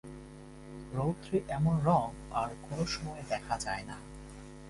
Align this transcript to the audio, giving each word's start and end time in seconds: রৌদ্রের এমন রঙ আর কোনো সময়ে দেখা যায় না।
রৌদ্রের 0.93 1.41
এমন 1.49 1.75
রঙ 1.85 2.05
আর 2.31 2.49
কোনো 2.61 2.83
সময়ে 2.85 3.23
দেখা 3.29 3.55
যায় 3.57 3.83
না। 3.83 3.97